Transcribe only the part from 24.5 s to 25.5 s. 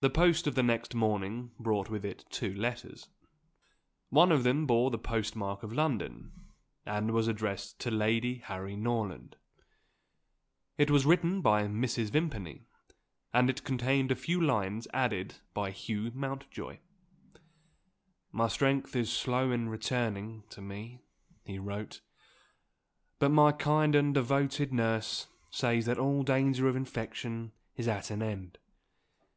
nurse